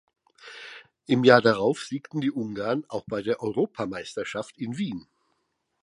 Im 1.05 1.23
Jahr 1.23 1.43
darauf 1.43 1.83
siegten 1.83 2.21
die 2.21 2.31
Ungarn 2.31 2.85
auch 2.87 3.03
bei 3.05 3.21
der 3.21 3.39
Europameisterschaft 3.43 4.57
in 4.57 4.79
Wien. 4.79 5.05